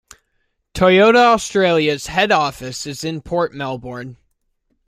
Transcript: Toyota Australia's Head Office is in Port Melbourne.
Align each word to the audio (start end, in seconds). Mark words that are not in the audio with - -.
Toyota 0.73 1.25
Australia's 1.35 2.07
Head 2.07 2.31
Office 2.31 2.87
is 2.87 3.03
in 3.03 3.21
Port 3.21 3.53
Melbourne. 3.53 4.17